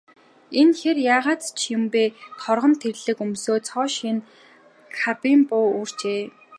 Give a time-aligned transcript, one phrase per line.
[0.61, 2.03] Энэ хэр яагаад ч юм бэ,
[2.41, 4.25] торгон тэрлэг өмсөж, цоо шинэ
[4.97, 6.21] карбин буу үүрчээ.